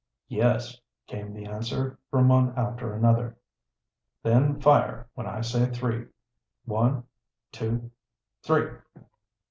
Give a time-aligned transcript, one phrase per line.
[0.29, 3.37] "Yes," came the answer, from one after another.
[4.23, 6.07] "Then fire when I say three.
[6.65, 7.03] One,
[7.51, 7.91] two
[8.41, 8.69] three!"